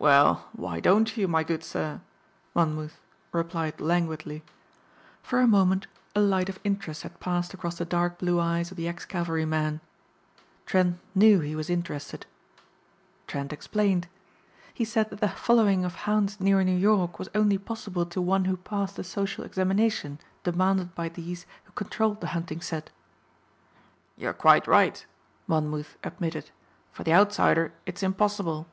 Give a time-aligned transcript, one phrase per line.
[0.00, 2.00] "Well, why don't you, my good sir?"
[2.56, 2.98] Monmouth
[3.30, 4.42] replied languidly.
[5.22, 8.76] For a moment a light of interest had passed across the dark blue eyes of
[8.76, 9.80] the ex cavalryman.
[10.66, 12.26] Trent knew he was interested.
[13.28, 14.08] Trent explained.
[14.74, 18.46] He said that the following of hounds near New York was only possible to one
[18.46, 22.90] who passed the social examination demanded by these who controlled the hunting set.
[24.16, 25.06] "You're quite right,"
[25.46, 26.50] Monmouth admitted,
[26.90, 28.66] "for the outsider it's impossible."